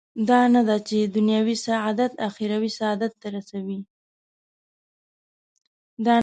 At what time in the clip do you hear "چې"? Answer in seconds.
0.87-0.97